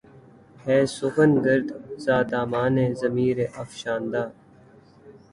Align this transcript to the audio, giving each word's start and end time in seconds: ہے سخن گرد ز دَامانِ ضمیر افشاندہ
ہے 0.65 0.77
سخن 0.95 1.31
گرد 1.43 1.67
ز 2.03 2.05
دَامانِ 2.29 2.75
ضمیر 2.99 3.37
افشاندہ 3.61 4.23